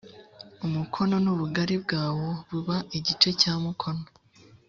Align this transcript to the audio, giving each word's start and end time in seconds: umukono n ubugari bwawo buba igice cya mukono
umukono 0.65 1.15
n 1.23 1.27
ubugari 1.33 1.75
bwawo 1.83 2.27
buba 2.49 2.77
igice 2.97 3.29
cya 3.41 3.53
mukono 3.63 4.03